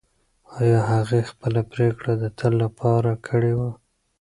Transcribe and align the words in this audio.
ایا 0.59 0.79
هغې 0.91 1.21
خپله 1.29 1.61
پرېکړه 1.71 2.13
د 2.21 2.25
تل 2.39 2.53
لپاره 2.63 3.11
کړې 3.27 3.53
وه؟ 3.59 3.71